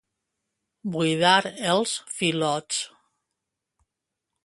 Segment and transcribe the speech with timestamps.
[0.95, 2.83] Buidar els filots.